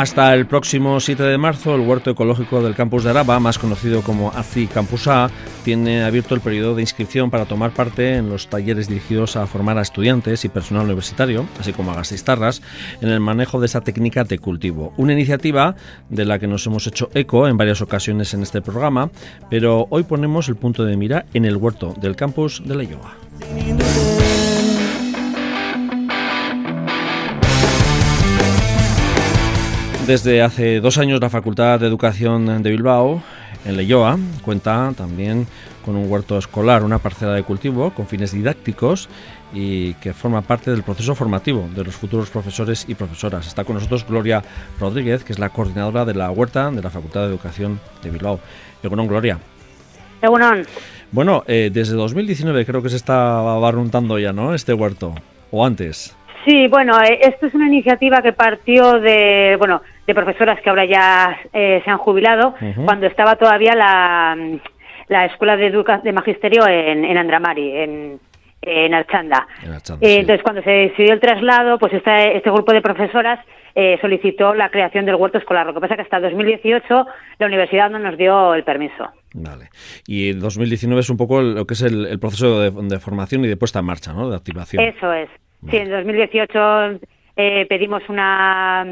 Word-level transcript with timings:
Hasta 0.00 0.34
el 0.34 0.46
próximo 0.46 0.98
7 0.98 1.22
de 1.24 1.36
marzo, 1.36 1.74
el 1.74 1.82
huerto 1.82 2.08
ecológico 2.08 2.62
del 2.62 2.74
campus 2.74 3.04
de 3.04 3.10
Araba, 3.10 3.38
más 3.38 3.58
conocido 3.58 4.00
como 4.00 4.30
ACI 4.30 4.66
Campus 4.66 5.06
A, 5.08 5.30
tiene 5.62 6.04
abierto 6.04 6.34
el 6.34 6.40
periodo 6.40 6.74
de 6.74 6.80
inscripción 6.80 7.30
para 7.30 7.44
tomar 7.44 7.72
parte 7.72 8.14
en 8.14 8.30
los 8.30 8.48
talleres 8.48 8.88
dirigidos 8.88 9.36
a 9.36 9.46
formar 9.46 9.76
a 9.76 9.82
estudiantes 9.82 10.46
y 10.46 10.48
personal 10.48 10.86
universitario, 10.86 11.44
así 11.60 11.74
como 11.74 11.92
a 11.92 11.96
gasistarras, 11.96 12.62
en 13.02 13.10
el 13.10 13.20
manejo 13.20 13.60
de 13.60 13.66
esa 13.66 13.82
técnica 13.82 14.24
de 14.24 14.38
cultivo. 14.38 14.94
Una 14.96 15.12
iniciativa 15.12 15.76
de 16.08 16.24
la 16.24 16.38
que 16.38 16.46
nos 16.46 16.66
hemos 16.66 16.86
hecho 16.86 17.10
eco 17.12 17.46
en 17.46 17.58
varias 17.58 17.82
ocasiones 17.82 18.32
en 18.32 18.40
este 18.40 18.62
programa, 18.62 19.10
pero 19.50 19.86
hoy 19.90 20.04
ponemos 20.04 20.48
el 20.48 20.56
punto 20.56 20.86
de 20.86 20.96
mira 20.96 21.26
en 21.34 21.44
el 21.44 21.58
huerto 21.58 21.92
del 22.00 22.16
campus 22.16 22.62
de 22.64 22.74
la 22.74 22.84
Yoga. 22.84 24.19
Desde 30.10 30.42
hace 30.42 30.80
dos 30.80 30.98
años 30.98 31.20
la 31.20 31.30
Facultad 31.30 31.78
de 31.78 31.86
Educación 31.86 32.64
de 32.64 32.70
Bilbao, 32.70 33.22
en 33.64 33.76
Leyoa, 33.76 34.18
cuenta 34.42 34.92
también 34.96 35.46
con 35.84 35.94
un 35.94 36.10
huerto 36.10 36.36
escolar, 36.36 36.82
una 36.82 36.98
parcela 36.98 37.32
de 37.32 37.44
cultivo 37.44 37.92
con 37.94 38.08
fines 38.08 38.32
didácticos 38.32 39.08
y 39.54 39.94
que 39.94 40.12
forma 40.12 40.42
parte 40.42 40.72
del 40.72 40.82
proceso 40.82 41.14
formativo 41.14 41.68
de 41.76 41.84
los 41.84 41.94
futuros 41.94 42.28
profesores 42.28 42.86
y 42.88 42.96
profesoras. 42.96 43.46
Está 43.46 43.62
con 43.62 43.76
nosotros 43.76 44.04
Gloria 44.04 44.42
Rodríguez, 44.80 45.22
que 45.22 45.32
es 45.32 45.38
la 45.38 45.50
coordinadora 45.50 46.04
de 46.04 46.14
la 46.14 46.32
huerta 46.32 46.72
de 46.72 46.82
la 46.82 46.90
Facultad 46.90 47.20
de 47.20 47.26
Educación 47.28 47.78
de 48.02 48.10
Bilbao. 48.10 48.40
Egunon, 48.82 49.06
Gloria. 49.06 49.38
Egunon. 50.22 50.66
Bueno, 51.12 51.44
eh, 51.46 51.70
desde 51.72 51.94
2019 51.94 52.66
creo 52.66 52.82
que 52.82 52.88
se 52.88 52.96
está 52.96 53.40
barruntando 53.42 54.18
ya, 54.18 54.32
¿no? 54.32 54.54
Este 54.54 54.74
huerto. 54.74 55.14
¿O 55.52 55.64
antes? 55.64 56.16
Sí, 56.44 56.66
bueno, 56.68 57.00
eh, 57.00 57.20
esto 57.22 57.46
es 57.46 57.54
una 57.54 57.68
iniciativa 57.68 58.22
que 58.22 58.32
partió 58.32 58.98
de, 58.98 59.56
bueno, 59.58 59.82
de 60.06 60.14
profesoras 60.14 60.60
que 60.60 60.70
ahora 60.70 60.84
ya 60.84 61.38
eh, 61.52 61.80
se 61.84 61.90
han 61.90 61.98
jubilado, 61.98 62.54
cuando 62.84 63.06
estaba 63.06 63.36
todavía 63.36 63.74
la, 63.74 64.36
la 65.08 65.24
Escuela 65.26 65.56
de, 65.56 65.70
de 65.70 66.12
Magisterio 66.12 66.66
en, 66.66 67.04
en 67.04 67.16
Andramari, 67.16 67.76
en, 67.76 68.20
en 68.62 68.94
Archanda. 68.94 69.46
Eh, 70.00 70.18
entonces, 70.20 70.42
cuando 70.42 70.62
se 70.62 70.70
decidió 70.70 71.12
el 71.12 71.20
traslado, 71.20 71.78
pues 71.78 71.92
este, 71.92 72.36
este 72.36 72.50
grupo 72.50 72.72
de 72.72 72.82
profesoras 72.82 73.40
solicitó 74.00 74.52
la 74.52 74.68
creación 74.68 75.06
del 75.06 75.14
huerto 75.14 75.38
escolar. 75.38 75.64
Lo 75.64 75.72
que 75.72 75.80
pasa 75.80 75.94
es 75.94 75.98
que 75.98 76.02
hasta 76.02 76.20
2018 76.20 77.06
la 77.38 77.46
universidad 77.46 77.88
no 77.88 77.98
nos 77.98 78.18
dio 78.18 78.52
el 78.54 78.62
permiso. 78.62 79.08
Vale. 79.32 79.70
Y 80.06 80.32
2019 80.32 81.00
es 81.00 81.08
un 81.08 81.16
poco 81.16 81.40
lo 81.40 81.64
que 81.64 81.74
es 81.74 81.82
el, 81.82 82.18
proceso 82.18 82.60
de, 82.60 82.70
de, 82.70 82.98
formación 82.98 83.42
y 83.44 83.48
de 83.48 83.56
puesta 83.56 83.78
en 83.78 83.86
marcha, 83.86 84.12
¿no? 84.12 84.28
De 84.28 84.36
activación. 84.36 84.84
Eso 84.84 85.12
es. 85.14 85.30
Sí, 85.68 85.76
en 85.76 85.90
2018 85.90 87.00
eh, 87.36 87.66
pedimos 87.68 88.02
una, 88.08 88.86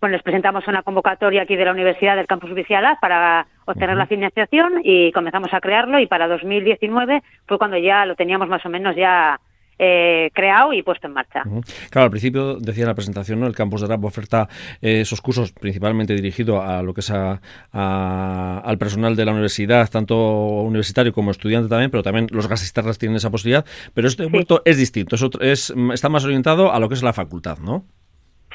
bueno, 0.00 0.14
les 0.14 0.22
presentamos 0.22 0.66
una 0.68 0.82
convocatoria 0.82 1.42
aquí 1.42 1.56
de 1.56 1.64
la 1.64 1.72
Universidad 1.72 2.16
del 2.16 2.26
Campus 2.26 2.54
Viciala 2.54 2.98
para 3.00 3.46
obtener 3.64 3.96
la 3.96 4.06
financiación 4.06 4.80
y 4.84 5.12
comenzamos 5.12 5.52
a 5.52 5.60
crearlo 5.60 5.98
y 5.98 6.06
para 6.06 6.28
2019 6.28 7.22
fue 7.46 7.58
cuando 7.58 7.76
ya 7.76 8.04
lo 8.06 8.14
teníamos 8.14 8.48
más 8.48 8.64
o 8.66 8.68
menos 8.68 8.94
ya 8.94 9.40
eh, 9.78 10.30
creado 10.32 10.72
y 10.72 10.82
puesto 10.82 11.06
en 11.06 11.12
marcha. 11.12 11.42
Claro, 11.90 12.04
al 12.04 12.10
principio 12.10 12.56
decía 12.56 12.84
en 12.84 12.88
la 12.88 12.94
presentación, 12.94 13.40
¿no? 13.40 13.46
el 13.46 13.54
campus 13.54 13.82
de 13.82 13.88
RAP 13.88 14.04
oferta 14.04 14.48
eh, 14.80 15.02
esos 15.02 15.20
cursos 15.20 15.52
principalmente 15.52 16.14
dirigidos 16.14 16.64
a 16.64 16.82
lo 16.82 16.94
que 16.94 17.00
es 17.00 17.10
a, 17.10 17.40
al 18.64 18.78
personal 18.78 19.16
de 19.16 19.24
la 19.26 19.32
universidad, 19.32 19.90
tanto 19.90 20.16
universitario 20.62 21.12
como 21.12 21.30
estudiante 21.30 21.68
también, 21.68 21.90
pero 21.90 22.02
también 22.02 22.26
los 22.30 22.48
gasistas 22.48 22.98
tienen 22.98 23.16
esa 23.16 23.30
posibilidad, 23.30 23.66
pero 23.92 24.08
este 24.08 24.24
huerto 24.24 24.62
es 24.64 24.78
distinto, 24.78 25.16
es, 25.16 25.22
es, 25.40 25.74
está 25.92 26.08
más 26.08 26.24
orientado 26.24 26.72
a 26.72 26.80
lo 26.80 26.88
que 26.88 26.94
es 26.94 27.02
la 27.02 27.12
facultad, 27.12 27.58
¿no? 27.58 27.84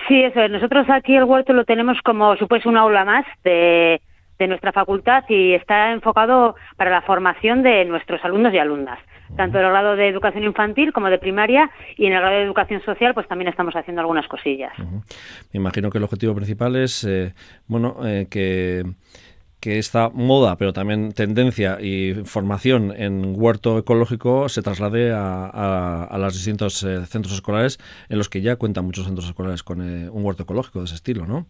Sí, 0.07 0.23
eso 0.23 0.41
es. 0.41 0.51
Nosotros 0.51 0.89
aquí 0.89 1.15
el 1.15 1.23
huerto 1.23 1.53
lo 1.53 1.65
tenemos 1.65 1.97
como, 2.03 2.35
supuesto, 2.37 2.69
un 2.69 2.77
aula 2.77 3.05
más 3.05 3.25
de 3.43 3.99
nuestra 4.47 4.71
facultad 4.71 5.23
y 5.29 5.53
está 5.53 5.91
enfocado 5.91 6.55
para 6.77 6.91
la 6.91 7.01
formación 7.01 7.63
de 7.63 7.85
nuestros 7.85 8.23
alumnos 8.23 8.53
y 8.53 8.57
alumnas, 8.57 8.99
tanto 9.35 9.59
en 9.59 9.65
el 9.65 9.71
grado 9.71 9.95
de 9.95 10.07
educación 10.07 10.43
infantil 10.43 10.93
como 10.93 11.09
de 11.09 11.19
primaria 11.19 11.69
y 11.97 12.05
en 12.07 12.13
el 12.13 12.19
grado 12.19 12.37
de 12.37 12.43
educación 12.43 12.81
social 12.83 13.13
pues 13.13 13.27
también 13.27 13.49
estamos 13.49 13.75
haciendo 13.75 14.01
algunas 14.01 14.27
cosillas. 14.27 14.73
Me 14.79 15.59
imagino 15.59 15.89
que 15.89 15.97
el 15.97 16.03
objetivo 16.03 16.35
principal 16.35 16.75
es 16.75 17.03
eh, 17.03 17.33
bueno 17.67 17.97
eh, 18.05 18.27
que 18.29 18.83
que 19.61 19.77
esta 19.77 20.09
moda, 20.09 20.57
pero 20.57 20.73
también 20.73 21.13
tendencia 21.13 21.77
y 21.79 22.15
formación 22.25 22.93
en 22.97 23.33
huerto 23.37 23.77
ecológico 23.77 24.49
se 24.49 24.61
traslade 24.61 25.11
a, 25.13 26.03
a, 26.03 26.17
los 26.17 26.33
distintos 26.33 26.83
eh, 26.83 27.05
centros 27.05 27.35
escolares 27.35 27.77
en 28.09 28.17
los 28.17 28.27
que 28.27 28.41
ya 28.41 28.55
cuentan 28.55 28.85
muchos 28.85 29.05
centros 29.05 29.27
escolares 29.27 29.63
con 29.63 29.79
un 29.81 30.25
huerto 30.25 30.43
ecológico 30.43 30.79
de 30.79 30.85
ese 30.85 30.95
estilo, 30.95 31.25
¿no? 31.25 31.45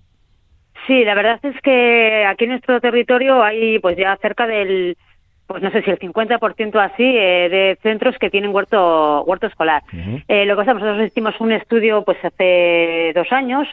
Sí, 0.88 1.04
la 1.04 1.16
verdad 1.16 1.40
es 1.44 1.60
que 1.62 2.26
aquí 2.26 2.46
en 2.46 2.52
nuestro 2.52 2.82
territorio 2.82 3.44
hay 3.44 3.80
pues 3.80 3.98
ya 3.98 4.18
cerca 4.22 4.48
del 4.48 4.98
pues 5.48 5.62
no 5.62 5.72
sé 5.72 5.82
si 5.84 5.92
el 5.92 6.00
50% 6.00 6.80
así 6.80 7.04
eh, 7.04 7.50
de 7.50 7.78
centros 7.82 8.18
que 8.18 8.30
tienen 8.30 8.54
huerto 8.54 9.24
huerto 9.24 9.48
escolar. 9.48 9.84
eh, 10.28 10.46
lo 10.46 10.56
que 10.56 10.62
pasa, 10.62 10.74
nosotros 10.74 11.08
hicimos 11.08 11.40
un 11.40 11.52
estudio 11.52 12.04
pues 12.04 12.18
hace 12.24 13.12
dos 13.14 13.32
años 13.32 13.68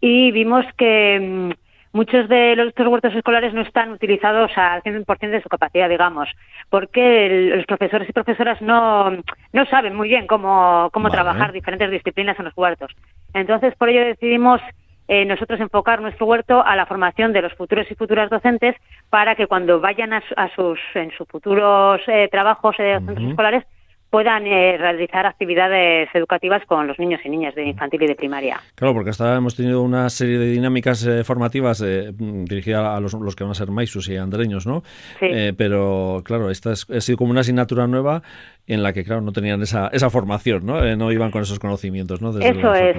y 0.00 0.32
vimos 0.32 0.64
que 0.76 1.18
mm, 1.20 1.50
muchos 1.92 2.28
de 2.28 2.56
los, 2.56 2.68
estos 2.68 2.86
huertos 2.86 3.14
escolares 3.14 3.52
no 3.52 3.62
están 3.62 3.90
utilizados 3.92 4.50
al 4.56 4.82
100% 4.82 5.30
de 5.30 5.42
su 5.42 5.48
capacidad, 5.48 5.88
digamos, 5.88 6.28
porque 6.68 7.52
los 7.54 7.66
profesores 7.66 8.08
y 8.08 8.12
profesoras 8.12 8.60
no, 8.62 9.10
no 9.52 9.66
saben 9.66 9.94
muy 9.94 10.08
bien 10.08 10.26
cómo, 10.26 10.90
cómo 10.92 11.10
trabajar 11.10 11.52
diferentes 11.52 11.90
disciplinas 11.90 12.38
en 12.38 12.46
los 12.46 12.56
huertos. 12.56 12.92
Entonces, 13.34 13.74
por 13.76 13.88
ello 13.88 14.04
decidimos 14.04 14.60
eh, 15.08 15.24
nosotros 15.24 15.58
enfocar 15.58 16.00
nuestro 16.00 16.26
huerto 16.26 16.64
a 16.64 16.76
la 16.76 16.86
formación 16.86 17.32
de 17.32 17.42
los 17.42 17.52
futuros 17.54 17.90
y 17.90 17.96
futuras 17.96 18.30
docentes 18.30 18.76
para 19.08 19.34
que 19.34 19.48
cuando 19.48 19.80
vayan 19.80 20.12
a, 20.12 20.22
sus 20.54 20.78
en 20.94 21.10
sus 21.10 21.26
futuros 21.26 22.00
eh, 22.06 22.28
trabajos 22.30 22.76
de 22.76 23.00
centros 23.04 23.28
escolares 23.30 23.64
puedan 24.10 24.46
eh, 24.46 24.76
realizar 24.76 25.24
actividades 25.24 26.08
educativas 26.14 26.64
con 26.66 26.86
los 26.86 26.98
niños 26.98 27.20
y 27.24 27.28
niñas 27.28 27.54
de 27.54 27.64
infantil 27.64 28.02
y 28.02 28.06
de 28.08 28.14
primaria. 28.16 28.60
Claro, 28.74 28.92
porque 28.94 29.10
hasta 29.10 29.36
hemos 29.36 29.56
tenido 29.56 29.82
una 29.82 30.10
serie 30.10 30.38
de 30.38 30.50
dinámicas 30.50 31.08
formativas 31.24 31.82
dirigidas 31.82 32.84
a 32.84 33.00
los, 33.00 33.36
que 33.36 33.44
van 33.44 33.52
a 33.52 33.54
ser 33.54 33.70
maisus 33.70 34.08
y 34.08 34.16
andreños, 34.16 34.66
¿no? 34.66 34.82
Sí. 35.20 35.28
pero 35.56 36.22
claro, 36.24 36.50
esta 36.50 36.72
es, 36.72 36.88
ha 36.90 37.00
sido 37.00 37.18
como 37.18 37.30
una 37.30 37.40
asignatura 37.40 37.86
nueva 37.86 38.22
en 38.66 38.82
la 38.82 38.92
que, 38.92 39.04
claro, 39.04 39.20
no 39.20 39.32
tenían 39.32 39.62
esa, 39.62 39.88
esa 39.92 40.10
formación, 40.10 40.66
¿no? 40.66 40.80
no 40.96 41.12
iban 41.12 41.30
con 41.30 41.42
esos 41.42 41.58
conocimientos, 41.58 42.20
¿no? 42.20 42.32
Desde 42.32 42.58
Eso 42.58 42.74
es. 42.74 42.96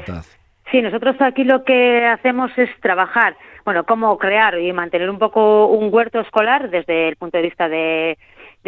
Sí, 0.72 0.82
nosotros 0.82 1.18
aquí 1.20 1.44
lo 1.44 1.66
que 1.66 2.06
hacemos 2.06 2.58
es 2.58 2.70
trabajar, 2.80 3.36
bueno, 3.66 3.84
cómo 3.84 4.18
crear 4.18 4.58
y 4.58 4.72
mantener 4.72 5.10
un 5.10 5.20
poco 5.20 5.68
un 5.68 5.94
huerto 5.94 6.22
escolar 6.22 6.70
desde 6.70 7.10
el 7.10 7.18
punto 7.18 7.38
de 7.38 7.44
vista 7.44 7.68
de, 7.68 8.18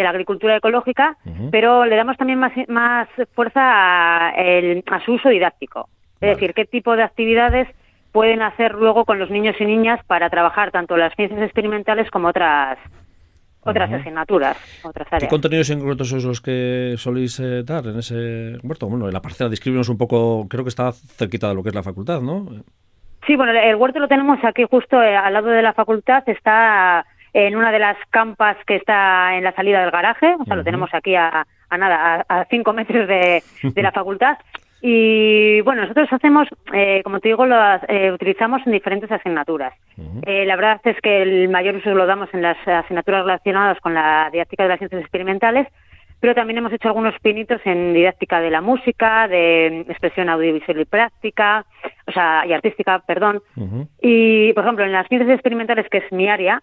la 0.02 0.10
agricultura 0.10 0.56
ecológica, 0.56 1.18
pero 1.52 1.86
le 1.86 1.96
damos 1.96 2.18
también 2.18 2.40
más, 2.40 2.54
más 2.68 3.08
fuerza 3.34 3.62
a, 3.62 4.32
el, 4.32 4.84
a 4.90 5.00
su 5.06 5.14
uso 5.14 5.30
didáctico. 5.30 5.90
Es 6.20 6.30
decir, 6.30 6.54
qué 6.54 6.66
tipo 6.66 6.96
de 6.96 7.04
actividades 7.04 7.68
pueden 8.12 8.42
hacer 8.42 8.74
luego 8.74 9.06
con 9.06 9.20
los 9.20 9.30
niños 9.30 9.56
y 9.60 9.66
niñas 9.66 10.00
para 10.08 10.30
trabajar 10.30 10.72
tanto 10.72 10.98
las 10.98 11.14
ciencias 11.16 11.42
experimentales 11.42 12.10
como 12.10 12.30
otras 12.30 12.80
otras 13.66 13.92
asignaturas, 13.92 14.58
otras 14.84 15.08
áreas. 15.08 15.24
¿Qué 15.24 15.30
contenidos 15.30 15.70
en 15.70 15.80
concreto 15.80 16.04
sois 16.04 16.24
los 16.26 16.42
que 16.42 16.96
soléis 16.98 17.40
eh, 17.40 17.64
dar 17.64 17.88
en 17.88 17.98
ese 17.98 18.58
huerto? 18.62 18.90
Bueno, 18.90 19.08
en 19.08 19.14
la 19.14 19.22
parcela, 19.22 19.50
descríbenos 19.50 19.88
un 19.90 19.98
poco, 19.98 20.48
creo 20.50 20.64
que 20.64 20.70
está 20.70 20.92
cerquita 20.92 21.48
de 21.48 21.56
lo 21.56 21.64
que 21.64 21.70
es 21.70 21.76
la 21.76 21.84
facultad, 21.84 22.22
¿no? 22.22 22.46
Sí, 23.26 23.38
bueno, 23.38 23.54
el 23.54 23.76
huerto 23.76 24.00
lo 24.00 24.10
tenemos 24.10 24.38
aquí 24.44 24.66
justo 24.70 25.02
eh, 25.02 25.16
al 25.16 25.32
lado 25.32 25.48
de 25.48 25.62
la 25.62 25.74
facultad, 25.74 26.28
está 26.28 27.06
en 27.34 27.56
una 27.56 27.72
de 27.72 27.80
las 27.80 27.98
campas 28.12 28.58
que 28.66 28.76
está 28.76 29.36
en 29.36 29.44
la 29.44 29.54
salida 29.54 29.82
del 29.82 29.92
garaje, 29.92 30.36
o 30.40 30.46
sea, 30.46 30.56
lo 30.56 30.64
tenemos 30.64 30.94
aquí 30.94 31.16
a, 31.16 31.46
nada, 31.72 32.24
a, 32.30 32.46
cinco 32.46 32.74
metros 32.74 33.08
de, 33.08 33.44
de 33.64 33.82
la 33.82 33.92
facultad. 33.94 34.38
Y 34.86 35.62
bueno, 35.62 35.84
nosotros 35.84 36.12
hacemos, 36.12 36.46
eh, 36.74 37.02
como 37.06 37.22
te 37.22 37.30
digo, 37.30 37.46
lo 37.46 37.56
eh, 37.88 38.12
utilizamos 38.12 38.62
en 38.66 38.74
diferentes 38.74 39.10
asignaturas. 39.10 39.74
eh, 40.26 40.46
la 40.46 40.58
verdad 40.58 40.82
es 40.84 41.00
que 41.00 41.22
el 41.22 41.48
mayor 41.48 41.78
uso 41.78 41.96
lo 41.96 42.06
damos 42.06 42.28
en 42.34 42.42
las 42.42 42.58
asignaturas 42.68 43.24
relacionadas 43.24 43.80
con 43.80 43.94
la 43.94 44.30
didáctica 44.34 44.64
de 44.64 44.70
las 44.70 44.80
ciencias 44.80 45.02
experimentales, 45.02 45.70
pero 46.20 46.36
también 46.36 46.58
hemos 46.58 46.74
hecho 46.74 46.90
algunos 46.90 47.18
pinitos 47.22 47.62
en 47.64 47.94
didáctica 47.94 48.42
de 48.42 48.52
la 48.52 48.60
música, 48.60 49.30
de 49.30 49.86
expresión 49.88 50.28
audiovisual 50.28 50.82
y 50.82 50.86
práctica, 50.86 51.66
o 52.06 52.12
sea, 52.12 52.46
y 52.46 52.52
artística, 52.52 53.00
perdón. 53.00 53.42
Y, 54.02 54.52
por 54.52 54.66
ejemplo, 54.66 54.84
en 54.84 54.92
las 54.92 55.08
ciencias 55.08 55.34
experimentales, 55.34 55.88
que 55.90 56.00
es 56.00 56.12
mi 56.12 56.28
área, 56.28 56.62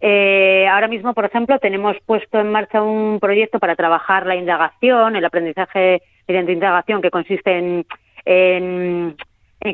eh, 0.00 0.66
ahora 0.68 0.88
mismo, 0.88 1.12
por 1.12 1.26
ejemplo, 1.26 1.58
tenemos 1.58 1.96
puesto 2.06 2.40
en 2.40 2.50
marcha 2.50 2.82
un 2.82 3.18
proyecto 3.20 3.58
para 3.58 3.76
trabajar 3.76 4.26
la 4.26 4.36
indagación, 4.36 5.14
el 5.14 5.24
aprendizaje 5.24 6.02
mediante 6.26 6.52
indagación, 6.52 7.02
que 7.02 7.10
consiste 7.10 7.58
en, 7.58 7.86
en, 8.24 9.16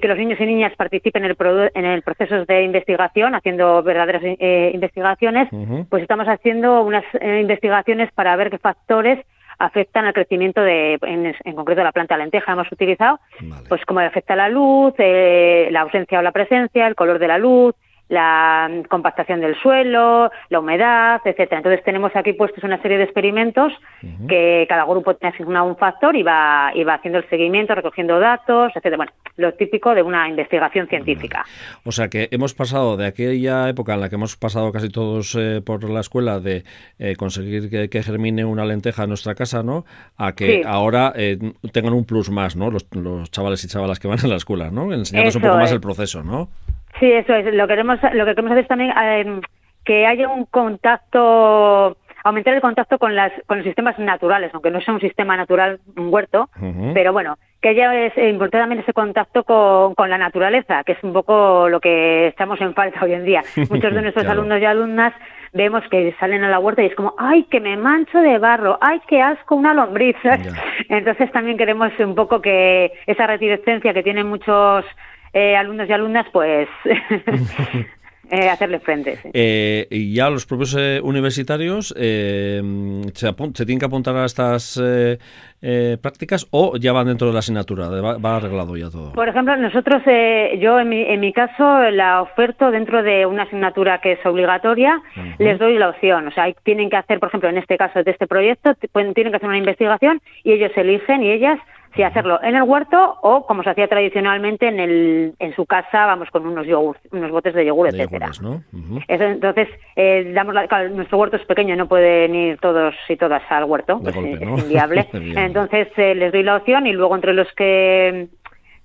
que 0.01 0.09
los 0.09 0.19
niños 0.19 0.41
y 0.41 0.47
niñas 0.47 0.73
participen 0.77 1.25
en 1.25 1.31
el, 1.31 1.71
en 1.75 1.85
el 1.85 2.03
proceso 2.03 2.45
de 2.45 2.63
investigación, 2.65 3.37
haciendo 3.37 3.83
verdaderas 3.85 4.23
eh, 4.25 4.73
investigaciones, 4.75 5.49
pues 5.89 6.03
estamos 6.03 6.27
haciendo 6.27 6.83
unas 6.83 7.05
eh, 7.21 7.41
investigaciones 7.41 8.11
para 8.13 8.35
ver 8.35 8.51
qué 8.51 8.59
factores 8.59 9.25
afectan 9.59 10.05
al 10.05 10.13
crecimiento 10.13 10.61
de, 10.61 10.99
en, 11.03 11.55
concreto, 11.55 11.83
la 11.83 11.93
planta 11.93 12.17
lenteja 12.17 12.53
hemos 12.53 12.71
utilizado, 12.71 13.21
pues 13.69 13.85
cómo 13.87 14.01
afecta 14.01 14.37
la 14.37 14.49
luz, 14.49 14.93
eh, 14.99 15.69
la 15.71 15.83
ausencia 15.83 16.19
o 16.19 16.23
la 16.23 16.33
presencia, 16.33 16.87
el 16.87 16.95
color 16.95 17.19
de 17.19 17.29
la 17.29 17.39
luz, 17.39 17.75
la 18.09 18.71
compactación 18.89 19.41
del 19.41 19.57
suelo, 19.61 20.31
la 20.49 20.61
humedad, 20.61 21.21
etcétera. 21.25 21.59
Entonces 21.59 21.83
tenemos 21.85 22.15
aquí 22.15 22.33
puestos 22.35 22.63
una 22.63 22.81
serie 22.81 22.99
de 22.99 23.05
experimentos 23.05 23.73
que 24.29 24.65
cada 24.69 24.85
grupo 24.85 25.15
tiene 25.15 25.35
asignado 25.35 25.67
un 25.67 25.77
factor 25.77 26.15
y 26.15 26.23
va, 26.23 26.71
y 26.75 26.85
va 26.85 26.95
haciendo 26.95 27.19
el 27.19 27.29
seguimiento, 27.29 27.75
recogiendo 27.75 28.21
datos, 28.21 28.71
etcétera. 28.71 28.97
Bueno, 28.97 29.13
lo 29.37 29.53
típico 29.55 29.95
de 29.95 30.03
una 30.03 30.29
investigación 30.29 30.87
científica. 30.89 31.45
O 31.85 31.93
sea 31.93 32.09
que 32.09 32.29
hemos 32.31 32.55
pasado 32.55 32.97
de 32.97 33.07
aquella 33.07 33.69
época 33.69 33.95
en 33.95 34.01
la 34.01 34.09
que 34.09 34.15
hemos 34.15 34.37
pasado 34.37 34.71
casi 34.73 34.89
todos 34.89 35.35
eh, 35.35 35.61
por 35.65 35.89
la 35.89 36.01
escuela 36.01 36.41
de 36.41 36.65
eh, 36.99 37.17
conseguir 37.17 37.71
que, 37.71 38.03
germine 38.07 38.45
una 38.45 38.65
lenteja 38.65 39.03
en 39.03 39.09
nuestra 39.09 39.35
casa, 39.35 39.63
¿no? 39.63 39.85
A 40.17 40.33
que 40.33 40.63
ahora 40.65 41.13
eh, 41.17 41.39
tengan 41.73 41.93
un 41.95 42.05
plus 42.05 42.31
más, 42.31 42.55
¿no? 42.55 42.71
Los, 42.71 42.87
chavales 43.31 43.65
y 43.65 43.69
chavalas 43.69 43.99
que 43.99 44.07
van 44.07 44.21
a 44.23 44.29
la 44.29 44.37
escuela, 44.37 44.71
¿no? 44.71 44.93
Enseñarles 44.93 45.35
un 45.35 45.43
poco 45.43 45.57
más 45.57 45.73
el 45.73 45.81
proceso, 45.81 46.23
¿no? 46.23 46.49
Sí, 47.01 47.11
eso 47.11 47.35
es. 47.35 47.55
Lo 47.55 47.67
que 47.67 47.73
queremos, 47.73 47.99
lo 48.13 48.25
que 48.25 48.35
queremos 48.35 48.53
hacer 48.53 48.63
es 48.63 48.69
también 48.69 48.91
eh, 48.91 49.41
que 49.85 50.07
haya 50.07 50.29
un 50.29 50.47
contacto, 50.47 51.97
aumentar 52.25 52.55
el 52.55 52.61
contacto 52.61 52.99
con, 52.99 53.15
las, 53.15 53.33
con 53.47 53.59
los 53.59 53.65
sistemas 53.65 53.99
naturales, 53.99 54.51
aunque 54.53 54.71
no 54.71 54.81
sea 54.81 54.95
un 54.95 55.01
sistema 55.01 55.37
natural, 55.37 55.79
un 55.97 56.13
huerto, 56.13 56.49
pero 56.93 57.13
bueno, 57.13 57.37
que 57.63 57.69
haya 57.69 57.95
es, 58.07 58.17
importante 58.17 58.59
también 58.59 58.81
ese 58.81 58.93
contacto 58.93 59.45
con, 59.45 59.95
con, 59.95 60.11
la 60.11 60.19
naturaleza, 60.19 60.83
que 60.85 60.93
es 60.93 61.05
un 61.05 61.13
poco 61.13 61.69
lo 61.69 61.81
que 61.81 62.27
estamos 62.27 62.61
en 62.61 62.75
falta 62.75 63.05
hoy 63.05 63.13
en 63.13 63.25
día. 63.25 63.43
Muchos 63.71 63.95
de 63.95 64.03
nuestros 64.03 64.27
alumnos 64.27 64.61
y 64.61 64.65
alumnas 64.65 65.13
vemos 65.53 65.85
que 65.89 66.15
salen 66.19 66.45
a 66.45 66.51
la 66.51 66.59
huerta 66.59 66.83
y 66.83 66.87
es 66.87 66.95
como, 66.95 67.15
ay, 67.17 67.45
que 67.45 67.61
me 67.61 67.77
mancho 67.77 68.19
de 68.19 68.39
barro, 68.39 68.79
ay, 68.81 69.01
qué 69.07 69.23
asco 69.23 69.55
una 69.55 69.73
lombriz. 69.73 70.17
Entonces 70.89 71.31
también 71.33 71.57
queremos 71.57 71.93
un 72.01 72.15
poco 72.15 72.41
que 72.41 72.93
esa 73.07 73.27
reticencia 73.27 73.95
que 73.95 74.03
tienen 74.03 74.27
muchos 74.27 74.85
eh, 75.37 75.55
alumnos 75.55 75.87
y 75.87 75.93
alumnas, 75.93 76.27
pues 76.33 76.67
eh, 78.31 78.49
hacerle 78.49 78.81
frente. 78.81 79.19
Eh, 79.35 79.87
y 79.91 80.15
ya 80.15 80.31
los 80.31 80.47
propios 80.47 80.75
universitarios 81.03 81.89
se, 81.89 82.63
se, 83.13 83.67
tienen 83.67 83.79
que 83.79 83.85
apuntar 83.85 84.17
a 84.17 84.25
estas 84.25 84.83
prácticas 86.01 86.47
o 86.53 86.79
ya 86.79 86.95
van 86.95 87.09
dentro 87.09 87.27
de 87.27 87.35
la 87.35 87.41
asignatura, 87.41 87.91
va, 87.91 88.37
arreglado 88.39 88.79
ya 88.79 88.89
todo. 88.89 89.13
Por 89.13 89.29
ejemplo, 89.29 89.55
nosotros, 89.59 90.03
yo 90.59 90.81
en 90.81 90.89
mi, 90.89 91.03
en 91.03 91.21
mi 91.21 91.35
caso 91.35 91.83
la 91.91 92.23
oferto 92.23 92.71
dentro 92.71 93.03
de 93.03 93.27
una 93.27 93.43
asignatura 93.43 94.01
que 94.01 94.13
es 94.13 94.25
obligatoria, 94.25 95.03
les 95.39 95.59
doy 95.59 95.77
la 95.77 95.91
opción, 95.91 96.29
o 96.29 96.31
sea, 96.31 96.51
tienen 96.63 96.89
que 96.89 96.97
hacer, 96.97 97.21
por 97.21 97.29
ejemplo, 97.29 97.51
en 97.51 97.59
este 97.59 97.77
caso 97.77 98.03
de 98.03 98.11
este 98.11 98.27
proyecto, 98.27 98.75
tienen 99.15 99.33
que 99.33 99.37
hacer 99.37 99.49
una 99.51 99.59
investigación 99.59 100.23
y 100.45 100.53
ellos 100.53 100.73
eligen 100.77 101.23
y 101.25 101.31
ellas 101.31 101.59
si 101.97 102.03
hacerlo 102.03 102.39
en 102.43 102.55
el 102.55 102.63
huerto 102.63 103.19
o 103.23 103.47
como 103.47 103.63
se 103.63 103.71
hacía 103.71 103.89
tradicionalmente 103.89 104.69
en 104.69 104.79
el 104.79 105.35
en 105.39 105.55
su 105.55 105.67
casa 105.67 106.07
vamos 106.07 106.31
con 106.31 106.47
unos 106.47 106.67
yogur, 106.67 106.97
unos 107.11 107.31
botes 107.31 107.55
de 107.55 107.67
yogur 107.67 107.89
etcétera. 107.89 108.31
entonces 109.09 109.69
eh, 109.97 110.31
damos 110.35 110.55
nuestro 110.93 111.19
huerto 111.19 111.37
es 111.37 111.47
pequeño 111.47 111.75
no 111.77 111.89
pueden 111.89 112.35
ir 112.35 112.59
todos 112.59 112.95
y 113.09 113.17
todas 113.17 113.43
al 113.51 113.65
huerto 113.65 113.99
pues, 114.01 114.15
es, 114.17 114.41
inviable. 114.41 115.07
Entonces 115.13 115.89
eh, 115.97 116.15
les 116.15 116.33
doy 116.33 116.43
la 116.43 116.57
opción 116.57 116.87
y 116.87 116.93
luego 116.93 117.15
entre 117.15 117.33
los 117.33 117.51
que 117.53 118.29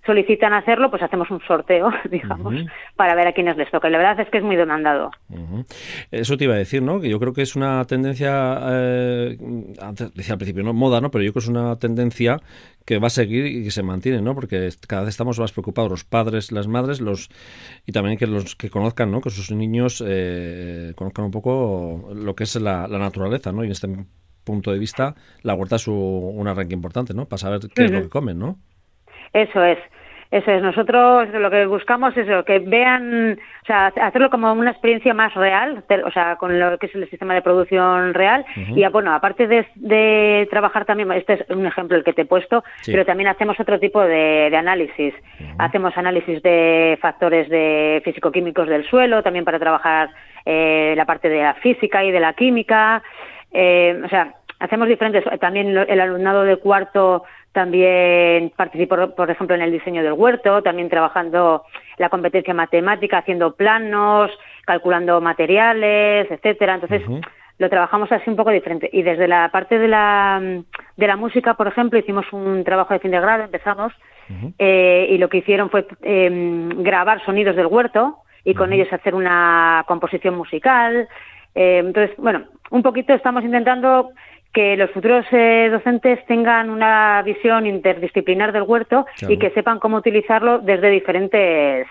solicitan 0.06 0.54
hacerlo, 0.54 0.90
pues 0.90 1.04
hacemos 1.04 1.30
un 1.30 1.40
sorteo, 1.42 1.90
digamos, 2.10 2.56
para 2.96 3.16
ver 3.16 3.28
a 3.28 3.34
quiénes 3.34 3.58
les 3.58 3.70
toca. 3.70 3.88
Y 3.88 3.92
la 3.92 3.98
verdad 3.98 4.20
es 4.20 4.30
que 4.30 4.40
es 4.40 4.44
muy 4.44 4.56
demandado. 4.56 5.12
Eso 6.12 6.38
te 6.38 6.46
iba 6.46 6.56
a 6.56 6.58
decir, 6.58 6.82
¿no? 6.82 7.00
Que 7.00 7.10
yo 7.10 7.20
creo 7.20 7.34
que 7.34 7.42
es 7.42 7.56
una 7.56 7.84
tendencia, 7.86 8.60
eh, 8.70 9.38
antes 9.82 10.14
decía 10.14 10.34
al 10.34 10.40
principio, 10.40 10.64
¿no? 10.64 10.74
Moda, 10.74 11.02
¿no? 11.02 11.12
Pero 11.12 11.24
yo 11.24 11.32
creo 11.32 11.42
que 11.42 11.46
es 11.46 11.50
una 11.50 11.76
tendencia 11.78 12.40
que 12.86 12.98
va 12.98 13.08
a 13.08 13.12
seguir 13.12 13.46
y 13.46 13.64
que 13.64 13.72
se 13.72 13.84
mantiene, 13.84 14.22
¿no? 14.22 14.34
Porque 14.34 14.70
cada 14.88 15.04
vez 15.04 15.10
estamos 15.10 15.40
más 15.40 15.52
preocupados 15.52 15.92
los 15.92 16.04
padres, 16.04 16.52
las 16.52 16.68
madres, 16.68 17.00
los 17.00 17.30
y 17.86 17.92
también 17.92 18.18
que 18.18 18.28
los 18.28 18.56
que 18.56 18.70
conozcan, 18.70 19.12
¿no? 19.12 19.22
Que 19.22 19.30
sus 19.30 19.52
niños 19.52 20.04
eh, 20.06 20.94
conozcan 20.96 21.26
un 21.26 21.32
poco 21.32 22.12
lo 22.16 22.36
que 22.36 22.44
es 22.44 22.56
la, 22.56 22.88
naturaleza, 22.88 23.52
¿no? 23.52 23.64
Y 23.64 23.68
en 23.68 23.72
este 23.72 23.88
punto 24.44 24.72
de 24.72 24.80
vista, 24.80 25.16
la 25.44 25.54
huerta 25.54 25.76
es 25.76 25.88
un 25.88 26.48
arranque 26.48 26.74
importante, 26.74 27.14
¿no? 27.14 27.26
Para 27.26 27.38
saber 27.38 27.60
qué 27.74 27.86
es 27.86 27.92
lo 27.92 28.02
que 28.02 28.10
comen, 28.10 28.40
¿no? 28.40 28.58
Eso 29.34 29.64
es. 29.64 29.78
Eso 30.32 30.50
es, 30.50 30.64
nosotros 30.64 31.28
lo 31.28 31.52
que 31.52 31.66
buscamos 31.66 32.16
es 32.16 32.26
que 32.46 32.60
vean, 32.60 33.38
o 33.64 33.66
sea, 33.66 33.88
hacerlo 33.88 34.30
como 34.30 34.54
una 34.54 34.72
experiencia 34.72 35.14
más 35.14 35.34
real, 35.34 35.84
o 36.06 36.12
sea, 36.12 36.38
con 36.38 36.58
lo 36.58 36.78
que 36.78 36.86
es 36.86 36.96
el 36.96 37.10
sistema 37.10 37.34
de 37.34 37.42
producción 37.42 38.14
real. 38.14 38.46
Y 38.56 38.88
bueno, 38.88 39.14
aparte 39.14 39.46
de, 39.46 40.48
trabajar 40.50 40.86
también, 40.86 41.12
este 41.12 41.34
es 41.34 41.50
un 41.50 41.66
ejemplo 41.66 41.98
el 41.98 42.06
que 42.06 42.14
te 42.14 42.22
he 42.22 42.26
puesto, 42.26 42.64
pero 42.86 43.06
también 43.06 43.28
hacemos 43.28 43.60
otro 43.60 43.78
tipo 43.78 44.02
de, 44.02 44.56
análisis. 44.56 45.14
Hacemos 45.58 45.98
análisis 45.98 46.42
de 46.42 46.98
factores 47.02 47.50
de 47.50 48.02
físico-químicos 48.06 48.70
del 48.70 48.88
suelo, 48.88 49.24
también 49.24 49.44
para 49.44 49.60
trabajar 49.60 50.12
eh, 50.46 50.94
la 50.96 51.06
parte 51.06 51.28
de 51.28 51.44
la 51.44 51.56
física 51.56 52.06
y 52.06 52.12
de 52.12 52.22
la 52.22 52.32
química. 52.34 53.04
Eh, 53.52 54.02
o 54.06 54.08
sea, 54.08 54.36
hacemos 54.62 54.88
diferentes, 54.88 55.24
también 55.40 55.76
el 55.78 56.00
alumnado 56.00 56.44
de 56.44 56.58
cuarto 56.58 57.24
también 57.52 58.54
participo, 58.56 59.10
por 59.16 59.30
ejemplo, 59.30 59.56
en 59.56 59.62
el 59.62 59.72
diseño 59.72 60.04
del 60.04 60.14
huerto, 60.14 60.62
también 60.62 60.90
trabajando 60.90 61.64
la 61.98 62.10
competencia 62.10 62.54
matemática, 62.54 63.18
haciendo 63.18 63.56
planos, 63.56 64.32
calculando 64.66 65.20
materiales, 65.20 66.32
etcétera. 66.32 66.76
Entonces, 66.76 67.02
lo 67.58 67.70
trabajamos 67.70 68.12
así 68.12 68.30
un 68.30 68.38
poco 68.38 68.52
diferente. 68.52 68.90
Y 68.94 69.02
desde 69.02 69.28
la 69.28 69.50
parte 69.52 69.80
de 69.80 69.88
la, 69.88 70.42
de 70.96 71.08
la 71.08 71.16
música, 71.18 71.56
por 71.56 71.68
ejemplo, 71.68 72.00
hicimos 72.00 72.26
un 72.32 72.64
trabajo 72.64 72.94
de 72.94 73.02
fin 73.02 73.12
de 73.12 73.20
grado, 73.20 73.44
empezamos, 73.44 73.94
eh, 74.58 75.08
y 75.10 75.18
lo 75.18 75.28
que 75.28 75.40
hicieron 75.40 75.70
fue 75.70 75.86
em, 76.04 76.70
grabar 76.84 77.24
sonidos 77.26 77.56
del 77.58 77.66
huerto 77.66 78.20
y 78.46 78.54
con 78.54 78.72
ellos 78.72 78.92
hacer 78.94 79.14
una 79.14 79.84
composición 79.88 80.38
musical. 80.38 81.10
Eh, 81.54 81.80
entonces, 81.80 82.16
bueno, 82.18 82.46
un 82.70 82.82
poquito 82.82 83.14
estamos 83.14 83.44
intentando 83.44 84.12
que 84.54 84.76
los 84.76 84.92
futuros 84.92 85.26
eh, 85.32 85.70
docentes 85.72 86.26
tengan 86.26 86.70
una 86.70 87.22
visión 87.24 87.66
interdisciplinar 87.66 88.52
del 88.52 88.64
huerto 88.64 89.06
y 89.28 89.38
que 89.38 89.52
sepan 89.52 89.80
cómo 89.80 89.98
utilizarlo 89.98 90.60
desde 90.60 90.90
diferentes 90.90 91.88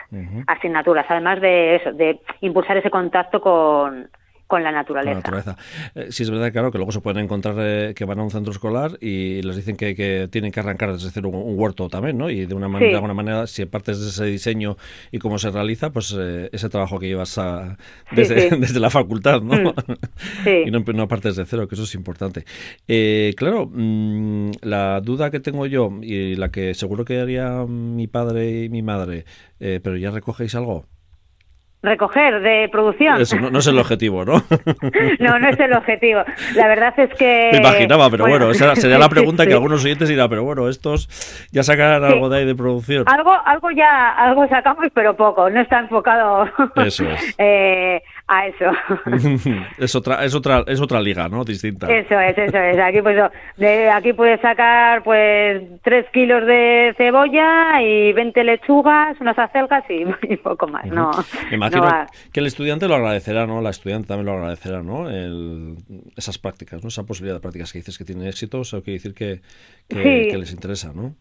asignaturas, 0.47 1.07
además 1.09 1.41
de 1.41 1.77
eso, 1.77 1.93
de 1.93 2.21
impulsar 2.41 2.77
ese 2.77 2.91
contacto 2.91 3.41
con, 3.41 4.09
con 4.51 4.65
la 4.65 4.73
naturaleza. 4.73 5.57
Eh, 5.95 6.09
sí, 6.11 6.25
es 6.25 6.31
verdad, 6.31 6.51
claro, 6.51 6.73
que 6.73 6.79
luego 6.79 6.91
se 6.91 7.01
pueden 7.01 7.23
encontrar 7.23 7.55
eh, 7.61 7.95
que 7.95 8.05
van 8.05 8.19
a 8.19 8.25
un 8.25 8.33
centro 8.33 8.53
escolar 8.53 8.99
y 9.01 9.41
les 9.43 9.55
dicen 9.55 9.77
que, 9.77 10.29
tienen 10.29 10.51
que 10.51 10.59
arrancar 10.59 10.93
desde 10.93 11.09
cero 11.11 11.29
un, 11.29 11.57
huerto 11.57 11.89
también, 11.89 12.19
¿no? 12.19 12.29
Y 12.29 12.47
de 12.47 12.55
una 12.57 12.67
manera, 12.67 12.91
de 12.91 12.97
alguna 12.97 13.15
manera, 13.15 13.47
si 13.47 13.65
partes 13.67 14.01
de 14.01 14.09
ese 14.09 14.25
diseño 14.25 14.77
y 15.13 15.21
cómo 15.21 15.39
se 15.39 15.51
realiza, 15.51 15.91
pues 15.91 16.17
eh, 16.19 16.51
ese 16.53 16.69
trabajo 16.69 16.99
que 16.99 17.07
llevas 17.07 17.39
a, 17.39 17.79
desde, 18.11 18.51
desde, 18.59 18.81
la 18.81 18.91
facultad, 18.91 19.41
¿no? 19.41 19.55
Mm. 19.55 20.67
y 20.67 20.71
no, 20.73 20.81
no, 20.81 21.07
partes 21.07 21.37
de 21.37 21.47
cero, 21.47 21.69
que 21.69 21.77
eso 21.77 21.85
es 21.85 21.95
importante. 21.95 22.45
claro, 23.37 23.71
mm, 23.73 24.51
la 24.63 25.01
duda 25.01 25.31
que 25.31 25.39
tengo 25.39 25.67
yo 25.67 25.93
y 26.03 26.35
la 26.35 26.51
que 26.51 26.75
seguro 26.75 27.05
que 27.05 27.21
haría 27.21 27.67
mi 27.69 28.09
padre 28.09 28.65
y 28.65 28.69
mi 28.69 28.83
madre, 28.83 29.27
pero 29.59 29.97
ya 29.97 30.11
recogéis 30.11 30.57
algo 30.57 30.87
recoger 31.83 32.41
de 32.41 32.69
producción. 32.71 33.21
Eso 33.21 33.37
no, 33.39 33.59
es 33.59 33.67
el 33.67 33.79
objetivo, 33.79 34.25
¿no? 34.25 34.35
no, 35.19 35.39
no 35.39 35.49
es 35.49 35.59
el 35.59 35.73
objetivo. 35.73 36.23
La 36.55 36.69
verdad 36.69 36.93
es 36.99 37.15
que... 37.15 37.51
Me 37.53 37.59
imaginaba, 37.59 38.11
pero 38.11 38.27
bueno, 38.27 38.51
esa 38.51 38.77
sería 38.77 38.99
la 38.99 39.09
pregunta 39.11 39.47
que 39.47 39.53
algunos 39.55 39.85
oyentes 39.85 40.09
dirán, 40.09 40.29
pero 40.29 40.45
bueno, 40.45 40.69
estos 40.69 41.09
ya 41.53 41.63
sacan 41.63 42.05
algo 42.05 42.29
de 42.29 42.39
ahí 42.39 42.45
de 42.45 42.55
producción. 42.55 43.05
Algo, 43.07 43.33
algo 43.45 43.71
ya, 43.71 44.11
algo 44.11 44.47
sacamos, 44.49 44.87
pero 44.95 45.17
poco, 45.17 45.49
no 45.49 45.61
está 45.61 45.81
enfocado 45.81 46.49
eso 46.77 47.05
es. 47.05 47.35
eh, 47.39 48.03
a 48.31 48.47
eso. 48.47 48.71
es 49.79 49.95
otra, 49.95 50.25
es 50.25 50.35
otra, 50.35 50.63
es 50.67 50.81
otra 50.81 51.01
liga, 51.01 51.29
¿no? 51.29 51.45
Distinta. 51.45 51.93
Eso 51.93 52.19
es, 52.19 52.39
eso 52.39 52.57
es. 52.57 52.79
Aquí 52.79 53.03
pues 53.03 53.17
de 53.57 53.91
aquí 53.91 54.13
puedes 54.13 54.41
sacar 54.41 55.03
pues 55.03 55.63
tres 55.83 56.07
kilos 56.13 56.47
de 56.47 56.95
cebolla 56.97 57.83
y 57.83 58.13
20 58.13 58.45
lechugas, 58.45 59.21
unas 59.21 59.37
acelgas 59.37 59.85
y, 59.89 60.37
poco 60.37 60.69
más. 60.69 60.87
No. 60.87 61.11
Me 61.51 61.57
imagino 61.57 62.07
que 62.33 62.41
el 62.41 62.47
estudiante 62.47 62.87
lo 62.87 62.95
agradecerá, 62.95 63.47
¿no? 63.47 63.61
La 63.61 63.71
estudiante 63.71 64.07
también 64.07 64.27
lo 64.27 64.33
agradecerá, 64.35 64.83
¿no? 64.83 65.11
esas 66.17 66.39
prácticas, 66.39 66.83
¿no? 66.83 66.89
Esa 66.89 67.05
posibilidad 67.05 67.37
de 67.37 67.41
prácticas 67.41 67.73
que 67.73 67.81
dices 67.81 67.99
que 67.99 68.05
tiene 68.05 68.29
éxito, 68.29 68.61
o 68.61 68.83
quiere 68.83 68.93
decir 68.93 69.15
que, 69.15 69.41
que, 69.89 70.39
les 70.39 70.53
interesa, 70.53 70.93
¿no? 70.95 71.15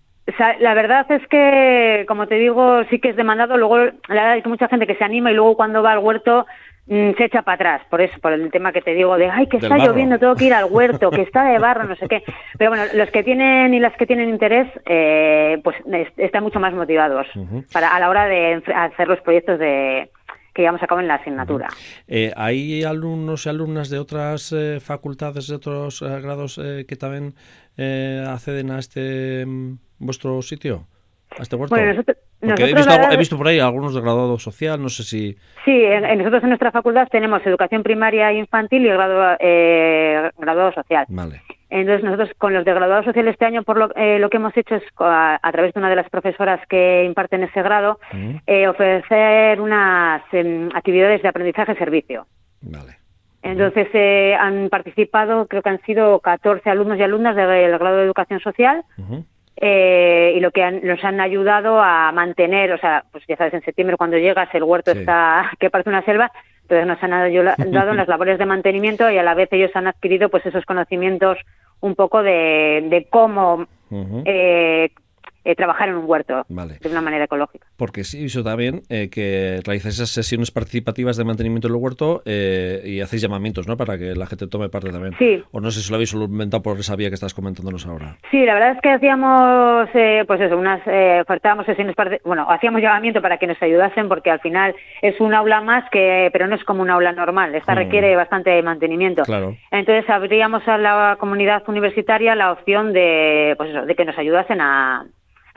La 0.60 0.76
verdad 0.76 1.12
es 1.12 1.26
que, 1.28 2.06
como 2.08 2.28
te 2.28 2.36
digo, 2.36 2.84
sí 2.90 3.00
que 3.00 3.10
es 3.10 3.16
demandado. 3.16 3.58
Luego, 3.58 3.78
la 3.78 3.92
verdad 4.08 4.38
es 4.38 4.44
que 4.44 4.50
mucha 4.50 4.68
gente 4.68 4.86
que 4.86 4.96
se 4.96 5.04
anima 5.04 5.32
y 5.32 5.34
luego 5.34 5.56
cuando 5.56 5.82
va 5.82 5.94
al 5.94 6.00
huerto 6.00 6.46
se 6.90 7.24
echa 7.24 7.44
para 7.44 7.56
atrás, 7.56 7.82
por 7.90 8.02
eso, 8.02 8.18
por 8.20 8.34
el 8.34 8.50
tema 8.50 8.72
que 8.72 8.82
te 8.82 8.96
digo 8.96 9.16
de, 9.16 9.30
ay, 9.30 9.48
que 9.48 9.58
está 9.58 9.78
lloviendo, 9.78 10.18
tengo 10.18 10.36
que 10.36 10.46
ir 10.46 10.54
al 10.54 10.66
huerto, 10.66 11.12
que 11.12 11.22
está 11.22 11.46
de 11.46 11.60
barro, 11.60 11.84
no 11.84 11.96
sé 11.96 12.08
qué. 12.08 12.24
Pero 12.58 12.72
bueno, 12.72 12.86
los 12.96 13.12
que 13.12 13.24
tienen 13.24 13.74
y 13.74 13.80
las 13.80 13.96
que 13.96 14.08
tienen 14.08 14.30
interés, 14.30 14.68
eh, 14.86 15.62
pues 15.64 15.78
están 16.18 16.44
mucho 16.44 16.60
más 16.60 16.74
motivados 16.74 17.28
para 17.72 17.96
a 17.96 18.00
la 18.00 18.10
hora 18.10 18.26
de 18.26 18.64
hacer 18.74 19.08
los 19.08 19.22
proyectos 19.22 19.60
de, 19.60 20.10
que 20.54 20.64
llevamos 20.64 20.82
a 20.84 20.88
cabo 20.88 21.00
en 21.02 21.08
la 21.08 21.16
asignatura. 21.16 21.70
Eh, 22.08 22.34
¿Hay 22.36 22.84
alumnos 22.84 23.46
y 23.46 23.50
alumnas 23.50 23.90
de 23.90 24.00
otras 24.00 24.52
eh, 24.52 24.80
facultades, 24.80 25.48
de 25.48 25.56
otros 25.56 26.02
eh, 26.02 26.20
grados 26.22 26.60
que 26.88 26.96
también 26.96 27.36
acceden 28.28 28.72
a 28.72 28.80
este 28.80 29.46
mm, 29.46 29.78
vuestro 30.00 30.42
sitio? 30.42 30.88
¿A 31.38 31.44
este 31.44 31.56
huerto? 31.56 31.76
Bueno, 31.76 31.94
nosotros, 31.94 32.18
he, 32.42 33.18
visto, 33.18 33.38
por 33.38 33.48
ahí 33.48 33.60
algunos 33.60 33.94
de 33.94 34.02
graduado 34.02 34.40
social, 34.40 34.82
no 34.82 34.90
sé 34.90 35.04
si... 35.04 35.38
Sí, 35.66 35.84
nosotros 36.18 36.44
en 36.44 36.50
nuestra 36.50 36.72
facultad 36.72 37.08
tenemos 37.12 37.46
educación 37.46 37.84
primaria 37.84 38.32
e 38.32 38.40
infantil 38.40 38.86
y 38.86 38.90
graduado, 38.90 39.38
graduado 40.38 40.74
social. 40.74 41.06
Vale. 41.10 41.42
Entonces 41.70 42.04
nosotros 42.04 42.30
con 42.38 42.54
los 42.54 42.66
de 42.66 42.74
graduado 42.74 43.04
social 43.04 43.28
este 43.28 43.46
año 43.46 43.64
por 43.64 43.78
lo, 43.78 43.96
eh, 43.96 44.18
lo 44.18 44.30
que 44.30 44.38
hemos 44.38 44.56
hecho 44.58 44.76
es 44.76 44.84
a, 44.98 45.40
través 45.52 45.74
de 45.74 45.80
una 45.80 45.90
de 45.90 45.96
las 45.96 46.10
profesoras 46.10 46.60
que 46.68 47.04
imparten 47.06 47.44
ese 47.44 47.62
grado 47.62 48.00
eh, 48.48 48.68
ofrecer 48.68 49.62
unas 49.62 50.24
em, 50.32 50.70
actividades 50.74 51.22
de 51.22 51.28
aprendizaje-servicio. 51.28 52.26
Vale. 52.62 52.98
Entonces 53.44 53.88
eh, 53.94 54.36
han 54.38 54.70
participado, 54.70 55.48
creo 55.48 55.62
que 55.62 55.70
han 55.70 55.82
sido 55.84 56.20
14 56.20 56.70
alumnos 56.70 56.98
y 56.98 57.04
alumnas 57.04 57.36
del 57.36 57.78
grado 57.78 57.98
de 57.98 58.04
educación 58.04 58.40
social 58.40 58.84
y 59.62 60.40
lo 60.40 60.52
que 60.52 60.72
nos 60.72 61.04
han 61.04 61.20
ayudado 61.20 61.82
a 61.82 62.12
mantener, 62.12 62.72
o 62.72 62.78
sea, 62.78 63.04
pues 63.12 63.24
ya 63.28 63.36
sabes, 63.36 63.54
en 63.54 63.64
septiembre 63.64 63.98
cuando 63.98 64.18
llegas 64.18 64.48
el 64.54 64.64
huerto 64.64 64.92
está 64.92 65.52
que 65.60 65.70
parece 65.70 65.90
una 65.90 66.04
selva, 66.04 66.32
entonces 66.62 66.88
nos 66.88 67.04
han 67.04 67.14
ayudado 67.14 67.56
en 67.92 67.98
las 67.98 68.08
labores 68.08 68.40
de 68.40 68.46
mantenimiento 68.46 69.10
y 69.10 69.18
a 69.18 69.24
la 69.24 69.34
vez 69.34 69.50
ellos 69.52 69.72
han 69.74 69.88
adquirido 69.88 70.30
pues 70.30 70.46
esos 70.46 70.66
conocimientos 70.66 71.38
un 71.82 71.96
poco 71.96 72.24
de, 72.24 72.86
de 72.90 73.08
cómo 73.10 73.68
eh, 74.26 74.92
eh, 75.50 75.56
trabajar 75.56 75.90
en 75.90 75.96
un 75.96 76.06
huerto 76.06 76.46
de 76.48 76.90
una 76.90 77.02
manera 77.02 77.26
ecológica. 77.26 77.66
Porque 77.76 78.04
sí, 78.04 78.26
eso 78.26 78.44
también, 78.44 78.84
eh, 78.90 79.10
que 79.10 79.62
realizáis 79.66 79.96
esas 79.96 80.10
sesiones 80.10 80.52
participativas 80.52 81.18
de 81.18 81.24
mantenimiento 81.24 81.68
del 81.68 81.78
huerto 81.78 82.22
eh, 82.26 82.82
y 82.86 83.02
hacéis 83.02 83.24
llamamientos, 83.24 83.68
¿no? 83.68 83.78
Para 83.78 83.98
que 83.98 84.14
la 84.14 84.28
gente 84.28 84.46
tome 84.48 84.70
parte 84.70 84.92
también. 84.92 85.16
Sí. 85.18 85.44
O 85.52 85.60
no 85.60 85.72
sé 85.72 85.82
si 85.82 85.90
lo 85.90 85.96
habéis 85.96 86.14
inventado 86.14 86.62
por 86.62 86.78
esa 86.78 86.96
vía 86.96 87.10
que 87.10 87.16
estás 87.16 87.34
comentándonos 87.34 87.88
ahora. 87.88 88.18
Sí, 88.30 88.46
la 88.46 88.54
verdad 88.54 88.74
es 88.74 88.82
que 88.82 88.92
hacíamos, 88.92 89.90
pues 90.28 90.42
eso, 90.42 90.56
unas, 90.56 90.82
ofertábamos 91.22 91.66
sesiones, 91.66 91.96
bueno, 92.24 92.46
hacíamos 92.48 92.82
llamamiento 92.82 93.22
para 93.22 93.38
que 93.38 93.48
nos 93.48 93.62
ayudasen 93.62 94.08
porque 94.08 94.30
al 94.30 94.40
final 94.42 94.76
es 95.02 95.20
un 95.20 95.34
aula 95.34 95.62
más 95.62 95.90
que, 95.90 96.30
pero 96.32 96.46
no 96.46 96.56
es 96.56 96.64
como 96.64 96.84
un 96.84 96.92
aula 96.92 97.12
normal, 97.12 97.56
esta 97.56 97.74
mm. 97.74 97.78
requiere 97.78 98.16
bastante 98.16 98.62
mantenimiento. 98.62 99.24
Claro. 99.24 99.56
Entonces 99.72 100.08
abríamos 100.10 100.68
a 100.68 100.78
la 100.78 101.18
comunidad 101.20 101.64
universitaria 101.68 102.36
la 102.36 102.52
opción 102.52 102.94
de, 102.94 103.56
pues 103.58 103.72
eso, 103.72 103.86
de 103.86 103.96
que 103.96 104.06
nos 104.06 104.18
ayudasen 104.18 104.62
a 104.62 105.06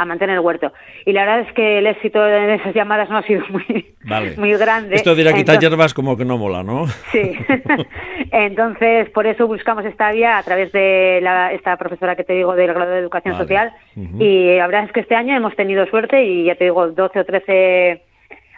a 0.03 0.07
mantener 0.07 0.37
el 0.37 0.41
huerto. 0.41 0.73
Y 1.07 1.13
la 1.13 1.25
verdad 1.25 1.49
es 1.49 1.53
que 1.55 1.79
el 1.79 1.87
éxito 1.87 2.23
de 2.23 2.55
esas 2.55 2.75
llamadas 2.75 3.09
no 3.11 3.19
ha 3.19 3.23
sido 3.23 3.43
muy, 3.49 3.95
muy 4.37 4.53
grande. 4.57 4.97
Esto 4.97 5.15
de 5.15 5.23
ir 5.23 5.29
a 5.29 5.33
quitar 5.33 5.59
hierbas 5.59 5.95
como 5.95 6.17
que 6.17 6.25
no 6.25 6.39
mola, 6.39 6.63
¿no? 6.63 6.87
Sí. 7.11 7.37
Entonces, 8.31 9.11
por 9.11 9.27
eso 9.27 9.47
buscamos 9.47 9.85
esta 9.85 10.13
vía 10.13 10.39
a 10.39 10.43
través 10.43 10.73
de 10.73 11.21
la, 11.23 11.53
esta 11.53 11.77
profesora 11.77 12.17
que 12.17 12.25
te 12.25 12.35
digo 12.35 12.55
del 12.55 12.73
grado 12.73 12.91
de 12.91 12.99
Educación 12.99 13.37
Social. 13.37 13.73
Y 14.19 14.57
la 14.57 14.67
verdad 14.67 14.85
es 14.85 14.93
que 14.93 15.01
este 15.01 15.15
año 15.15 15.37
hemos 15.37 15.55
tenido 15.57 15.87
suerte 15.87 16.25
y 16.25 16.45
ya 16.45 16.55
te 16.55 16.65
digo, 16.65 16.89
12 16.89 17.21
o 17.21 17.25
13 17.25 18.03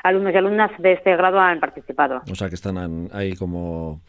alumnos 0.04 0.34
y 0.34 0.36
alumnas 0.36 0.70
de 0.78 0.92
este 0.92 1.16
grado 1.16 1.40
han 1.40 1.58
participado. 1.58 2.22
O 2.30 2.34
sea, 2.34 2.48
que 2.48 2.54
están 2.54 3.08
ahí 3.12 3.34
como 3.34 4.02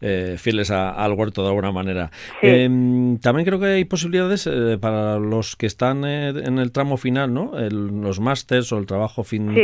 eh, 0.00 0.36
fieles 0.38 0.70
al 0.70 1.12
huerto 1.12 1.42
de 1.42 1.48
alguna 1.48 1.70
manera. 1.70 2.10
Em, 2.42 3.18
también 3.18 3.46
creo 3.46 3.60
que 3.60 3.66
hay 3.66 3.84
posibilidades 3.84 4.46
eh, 4.46 4.78
para 4.80 5.18
los 5.18 5.54
que 5.56 5.66
están 5.66 6.04
eh, 6.04 6.28
en 6.28 6.58
el 6.58 6.72
tramo 6.72 6.96
final, 6.96 7.32
¿no? 7.32 7.52
los 7.54 8.20
másters 8.20 8.72
o 8.72 8.78
el 8.78 8.86
trabajo 8.86 9.22
fin 9.22 9.54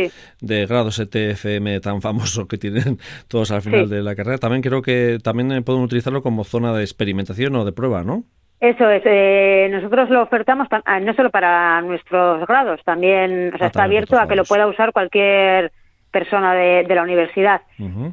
de 0.40 0.66
grado 0.66 0.90
STFM 0.90 1.80
tan 1.80 2.00
famoso 2.02 2.46
que 2.46 2.58
tienen 2.58 2.98
todos 3.28 3.50
al 3.50 3.62
final 3.62 3.88
de 3.88 4.02
la 4.02 4.14
carrera. 4.14 4.38
También 4.38 4.62
creo 4.62 4.82
que 4.82 5.18
también 5.22 5.64
pueden 5.64 5.82
utilizarlo 5.82 6.22
como 6.22 6.44
zona 6.44 6.72
de 6.74 6.82
experimentación 6.82 7.56
o 7.56 7.64
de 7.64 7.72
prueba, 7.72 8.04
¿no? 8.04 8.24
Eso 8.60 8.90
es, 8.90 9.70
nosotros 9.72 10.10
lo 10.10 10.22
ofertamos 10.22 10.68
ah, 10.70 11.00
no 11.00 11.14
solo 11.14 11.30
para 11.30 11.80
nuestros 11.80 12.46
grados, 12.46 12.80
también, 12.84 13.54
o 13.54 13.56
sea, 13.56 13.66
ah, 13.66 13.68
está 13.68 13.84
abierto 13.84 14.18
a 14.18 14.28
que 14.28 14.36
lo 14.36 14.44
pueda 14.44 14.66
usar 14.66 14.92
cualquier 14.92 15.72
persona 16.10 16.54
de, 16.54 16.84
la 16.88 17.02
universidad. 17.02 17.62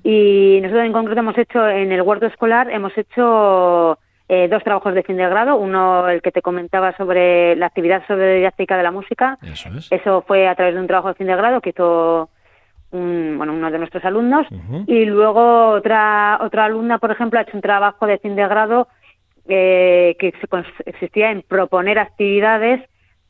Y 0.04 0.60
nosotros 0.62 0.86
en 0.86 0.94
concreto 0.94 1.20
hemos 1.20 1.38
hecho 1.38 1.68
en 1.68 1.92
el 1.92 2.02
huerto 2.02 2.28
escolar, 2.28 2.70
hemos 2.72 2.98
hecho 2.98 3.98
eh, 4.30 4.48
dos 4.50 4.64
trabajos 4.64 4.94
de 4.94 5.04
fin 5.04 5.18
de 5.18 5.28
grado. 5.28 5.56
Uno, 5.56 6.08
el 6.10 6.22
que 6.22 6.32
te 6.32 6.42
comentaba 6.42 6.96
sobre 6.96 7.56
la 7.56 7.68
actividad 7.68 8.06
sobre 8.08 8.36
didáctica 8.36 8.78
de 8.78 8.84
la 8.84 8.92
música. 8.92 9.38
Eso, 9.92 10.22
fue 10.28 10.48
a 10.48 10.56
través 10.56 10.76
de 10.76 10.82
un 10.82 10.88
trabajo 10.88 11.10
de 11.10 11.16
fin 11.16 11.28
de 11.28 11.36
grado 11.36 11.62
que 11.62 11.70
hizo 11.70 12.30
bueno, 12.92 13.54
uno 13.54 13.72
de 13.72 13.80
nuestros 13.80 14.04
alumnos. 14.06 14.48
Y 14.86 15.06
luego 15.06 15.70
otra, 15.70 16.40
otra 16.42 16.66
alumna, 16.66 17.00
por 17.00 17.12
ejemplo, 17.12 17.40
ha 17.40 17.44
hecho 17.44 17.58
un 17.58 17.62
trabajo 17.62 18.06
de 18.06 18.18
fin 18.20 18.36
de 18.36 18.48
grado 18.48 18.88
eh, 19.48 20.16
que 20.20 20.34
consistía 20.50 21.32
en 21.32 21.42
proponer 21.42 22.00
actividades 22.00 22.82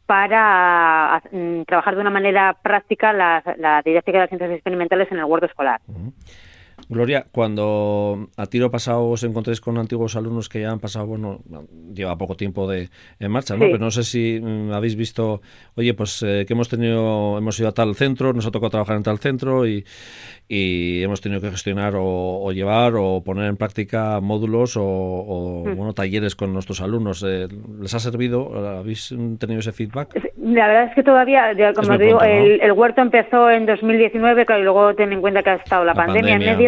para 0.06 1.22
mm, 1.32 1.64
trabajar 1.64 1.96
de 1.96 2.02
una 2.02 2.10
manera 2.10 2.58
práctica 2.62 3.14
la, 3.14 3.44
la, 3.58 3.82
didáctica 3.84 4.18
de 4.18 4.24
las 4.24 4.30
ciencias 4.30 4.52
experimentales 4.52 5.12
en 5.12 5.20
el 5.20 5.26
huerto 5.26 5.48
escolar. 5.48 5.82
Gloria, 6.90 7.26
cuando 7.32 8.30
a 8.38 8.46
tiro 8.46 8.72
pasado 8.72 9.10
os 9.10 9.24
encontréis 9.24 9.60
con 9.60 9.78
antiguos 9.78 10.16
alumnos 10.16 10.48
que 10.48 10.62
ya 10.62 10.72
han 10.72 10.80
pasado, 10.80 11.06
bueno, 11.06 11.42
lleva 11.94 12.18
poco 12.18 12.36
tiempo 12.36 12.68
de 12.70 12.90
en 13.20 13.32
marcha, 13.32 13.56
¿no? 13.56 13.66
Pero 13.66 13.80
no 13.80 13.92
sé 13.92 14.04
si 14.04 14.40
mm, 14.40 14.72
habéis 14.72 14.96
visto, 14.96 15.42
oye, 15.76 15.94
pues 15.94 16.24
eh, 16.24 16.46
que 16.48 16.54
hemos 16.54 16.70
tenido, 16.70 17.38
hemos 17.38 17.60
ido 17.60 17.70
a 17.70 17.74
tal 17.74 17.96
centro, 17.96 18.32
nos 18.32 18.46
ha 18.46 18.52
tocado 18.52 18.70
trabajar 18.70 18.96
en 18.96 19.04
tal 19.04 19.18
centro 19.18 19.68
y, 19.68 19.86
y 20.48 21.04
hemos 21.04 21.20
tenido 21.20 21.42
que 21.42 21.50
gestionar 21.50 21.94
o, 21.98 22.52
llevar 22.54 22.94
o 22.96 23.22
poner 23.22 23.50
en 23.50 23.58
práctica 23.58 24.22
módulos 24.22 24.76
o, 24.78 25.64
mm. 25.66 25.76
bueno, 25.76 25.94
talleres 25.94 26.36
con 26.36 26.54
nuestros 26.54 26.80
alumnos. 26.80 27.24
Eh, 27.28 27.48
¿Les 27.82 27.94
ha 27.94 28.00
servido? 28.00 28.54
¿Habéis 28.80 29.14
tenido 29.40 29.60
ese 29.60 29.74
feedback? 29.74 30.16
La 30.42 30.68
verdad 30.68 30.84
es 30.86 30.96
que 30.96 31.04
todavía, 31.04 31.54
como 31.76 31.98
digo, 31.98 32.22
el, 32.22 32.72
huerto 32.72 33.02
empezó 33.02 33.50
en 33.52 33.66
2019, 33.66 34.46
claro, 34.46 34.62
y 34.62 34.64
luego 34.64 34.96
ten 34.96 35.12
en 35.12 35.20
cuenta 35.20 35.44
que 35.44 35.50
ha 35.50 35.56
estado 35.56 35.84
la, 35.84 35.94
pandemia, 35.94 36.36
en 36.36 36.40
medio. 36.40 36.67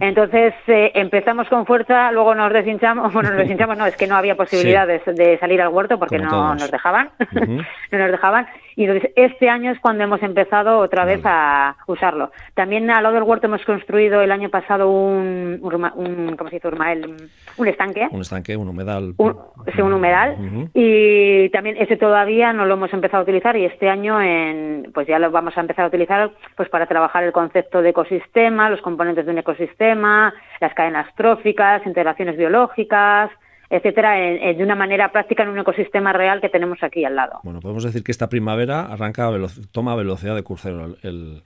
Entonces 0.00 0.54
eh, 0.66 0.92
empezamos 0.94 1.48
con 1.48 1.66
fuerza, 1.66 2.12
luego 2.12 2.34
nos 2.34 2.52
deshinchamos, 2.52 3.12
bueno, 3.12 3.30
nos 3.30 3.38
deshinchamos, 3.38 3.76
no, 3.76 3.86
es 3.86 3.96
que 3.96 4.06
no 4.06 4.16
había 4.16 4.36
posibilidades 4.36 5.02
de 5.06 5.38
salir 5.38 5.60
al 5.60 5.68
huerto 5.68 5.98
porque 5.98 6.18
no 6.18 6.54
nos 6.54 6.70
dejaban, 6.70 7.10
no 7.90 7.98
nos 7.98 8.10
dejaban. 8.10 8.46
Y 8.76 8.84
entonces 8.84 9.10
este 9.16 9.48
año 9.48 9.70
es 9.70 9.80
cuando 9.80 10.04
hemos 10.04 10.22
empezado 10.22 10.78
otra 10.78 11.04
vez 11.04 11.20
a 11.24 11.76
usarlo. 11.86 12.30
También 12.54 12.90
al 12.90 13.02
lado 13.02 13.14
del 13.14 13.24
huerto 13.24 13.46
hemos 13.46 13.64
construido 13.64 14.22
el 14.22 14.32
año 14.32 14.48
pasado 14.48 14.90
un, 14.90 15.60
un, 15.62 16.36
¿cómo 16.36 16.50
se 16.50 16.56
dice? 16.56 16.68
Un 16.68 17.68
estanque. 17.68 18.08
Un 18.10 18.20
estanque, 18.20 18.56
un 18.56 18.68
humedal. 18.68 19.14
Un, 19.18 19.36
sí, 19.74 19.82
un 19.82 19.92
humedal. 19.92 20.70
Y 20.74 21.50
también 21.50 21.76
ese 21.78 21.96
todavía 21.96 22.52
no 22.52 22.64
lo 22.64 22.74
hemos 22.74 22.92
empezado 22.92 23.20
a 23.20 23.22
utilizar 23.24 23.56
y 23.56 23.64
este 23.64 23.88
año 23.88 24.20
en, 24.20 24.90
pues 24.94 25.06
ya 25.06 25.18
lo 25.18 25.30
vamos 25.30 25.56
a 25.56 25.60
empezar 25.60 25.84
a 25.84 25.88
utilizar 25.88 26.30
pues 26.56 26.68
para 26.68 26.86
trabajar 26.86 27.24
el 27.24 27.32
concepto 27.32 27.82
de 27.82 27.90
ecosistema, 27.90 28.70
los 28.70 28.80
componentes 28.80 29.26
de 29.26 29.31
un 29.32 29.38
ecosistema, 29.38 30.32
las 30.60 30.74
cadenas 30.74 31.12
tróficas, 31.16 31.84
integraciones 31.86 32.36
biológicas, 32.36 33.30
etcétera, 33.68 34.12
de 34.12 34.62
una 34.62 34.74
manera 34.74 35.10
práctica 35.10 35.42
en 35.42 35.48
un 35.48 35.58
ecosistema 35.58 36.12
real 36.12 36.40
que 36.42 36.50
tenemos 36.50 36.82
aquí 36.82 37.04
al 37.04 37.16
lado. 37.16 37.40
Bueno, 37.42 37.60
podemos 37.60 37.84
decir 37.84 38.04
que 38.04 38.12
esta 38.12 38.28
primavera 38.28 38.82
arranca 38.82 39.30
toma 39.72 39.96
velocidad 39.96 40.34
de 40.34 40.44
crucero 40.44 40.94
el... 41.02 41.42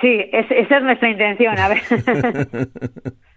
Sí, 0.00 0.28
esa 0.32 0.78
es 0.78 0.82
nuestra 0.82 1.08
intención, 1.08 1.56
a 1.56 1.68
ver. 1.68 1.80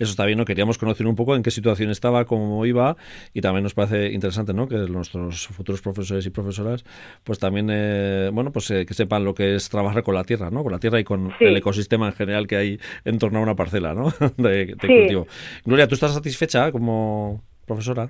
Eso 0.00 0.12
está 0.12 0.24
bien, 0.24 0.38
¿no? 0.38 0.46
Queríamos 0.46 0.78
conocer 0.78 1.06
un 1.06 1.14
poco 1.14 1.36
en 1.36 1.42
qué 1.42 1.50
situación 1.50 1.90
estaba, 1.90 2.24
cómo 2.24 2.64
iba, 2.64 2.96
y 3.34 3.42
también 3.42 3.64
nos 3.64 3.74
parece 3.74 4.12
interesante, 4.12 4.54
¿no? 4.54 4.66
Que 4.66 4.76
nuestros 4.76 5.46
futuros 5.48 5.82
profesores 5.82 6.24
y 6.24 6.30
profesoras, 6.30 6.84
pues 7.22 7.38
también, 7.38 7.68
eh, 7.70 8.30
bueno, 8.32 8.50
pues 8.50 8.70
eh, 8.70 8.86
que 8.86 8.94
sepan 8.94 9.24
lo 9.24 9.34
que 9.34 9.54
es 9.54 9.68
trabajar 9.68 10.02
con 10.02 10.14
la 10.14 10.24
tierra, 10.24 10.50
¿no? 10.50 10.62
Con 10.62 10.72
la 10.72 10.78
tierra 10.78 10.98
y 10.98 11.04
con 11.04 11.34
el 11.38 11.54
ecosistema 11.54 12.06
en 12.06 12.14
general 12.14 12.46
que 12.46 12.56
hay 12.56 12.78
en 13.04 13.18
torno 13.18 13.40
a 13.40 13.42
una 13.42 13.54
parcela, 13.54 13.92
¿no? 13.92 14.10
de, 14.38 14.74
cultivo. 14.80 15.26
Gloria, 15.66 15.86
¿tú 15.86 15.94
estás 15.94 16.14
satisfecha 16.14 16.72
como 16.72 17.42
profesora? 17.66 18.08